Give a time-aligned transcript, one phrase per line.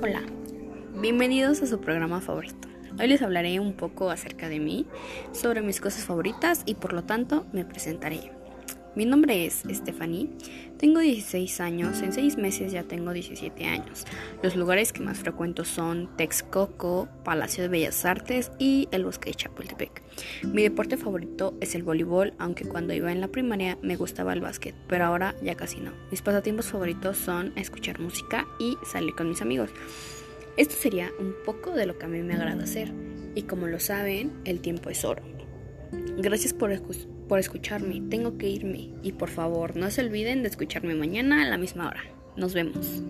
[0.00, 0.22] Hola,
[1.00, 2.68] bienvenidos a su programa favorito.
[3.00, 4.86] Hoy les hablaré un poco acerca de mí,
[5.32, 8.37] sobre mis cosas favoritas y por lo tanto me presentaré.
[8.98, 10.28] Mi nombre es Stephanie,
[10.76, 14.04] tengo 16 años, en 6 meses ya tengo 17 años.
[14.42, 19.36] Los lugares que más frecuento son Texcoco, Palacio de Bellas Artes y el Bosque de
[19.36, 20.02] Chapultepec.
[20.52, 24.40] Mi deporte favorito es el voleibol, aunque cuando iba en la primaria me gustaba el
[24.40, 25.92] básquet, pero ahora ya casi no.
[26.10, 29.70] Mis pasatiempos favoritos son escuchar música y salir con mis amigos.
[30.56, 32.92] Esto sería un poco de lo que a mí me agrada hacer,
[33.36, 35.22] y como lo saben, el tiempo es oro.
[36.18, 36.72] Gracias por,
[37.28, 38.02] por escucharme.
[38.10, 38.90] Tengo que irme.
[39.02, 42.02] Y por favor, no se olviden de escucharme mañana a la misma hora.
[42.36, 43.02] Nos vemos.